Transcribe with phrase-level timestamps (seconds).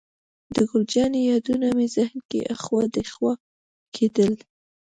[0.53, 3.33] د ګل جانې یادونه مې ذهن کې اخوا دېخوا
[3.95, 4.33] کېدل.